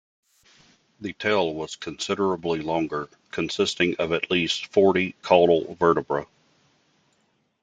The 0.99 1.13
tail 1.13 1.53
was 1.53 1.75
considerably 1.75 2.61
longer, 2.63 3.07
consisting 3.29 3.97
of 3.99 4.13
at 4.13 4.31
least 4.31 4.65
forty 4.73 5.11
caudal 5.21 5.75
vertebrae. 5.75 6.25